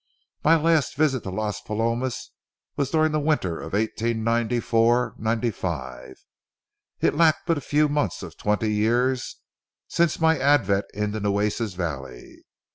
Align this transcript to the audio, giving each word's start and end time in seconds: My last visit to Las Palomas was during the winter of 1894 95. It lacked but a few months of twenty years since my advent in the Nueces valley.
My 0.43 0.55
last 0.55 0.95
visit 0.95 1.21
to 1.25 1.29
Las 1.29 1.61
Palomas 1.61 2.31
was 2.75 2.89
during 2.89 3.11
the 3.11 3.19
winter 3.19 3.59
of 3.59 3.73
1894 3.73 5.13
95. 5.19 6.17
It 7.01 7.13
lacked 7.13 7.41
but 7.45 7.59
a 7.59 7.61
few 7.61 7.87
months 7.87 8.23
of 8.23 8.35
twenty 8.35 8.73
years 8.73 9.35
since 9.87 10.19
my 10.19 10.39
advent 10.39 10.85
in 10.95 11.11
the 11.11 11.19
Nueces 11.19 11.75
valley. 11.75 12.41